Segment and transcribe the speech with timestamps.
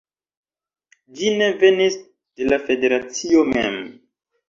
[1.19, 2.01] Ĝi ne venis
[2.43, 3.83] de la federacio mem